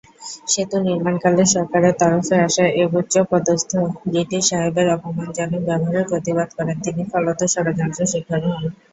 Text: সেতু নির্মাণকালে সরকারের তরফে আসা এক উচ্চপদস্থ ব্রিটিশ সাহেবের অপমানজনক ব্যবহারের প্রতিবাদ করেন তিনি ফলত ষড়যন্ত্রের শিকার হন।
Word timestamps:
সেতু 0.47 0.77
নির্মাণকালে 0.81 1.43
সরকারের 1.53 1.93
তরফে 2.01 2.35
আসা 2.45 2.65
এক 2.75 2.89
উচ্চপদস্থ 2.99 3.71
ব্রিটিশ 4.05 4.43
সাহেবের 4.49 4.87
অপমানজনক 4.95 5.61
ব্যবহারের 5.67 6.09
প্রতিবাদ 6.11 6.49
করেন 6.57 6.77
তিনি 6.85 7.01
ফলত 7.11 7.39
ষড়যন্ত্রের 7.53 8.11
শিকার 8.13 8.41
হন। 8.47 8.63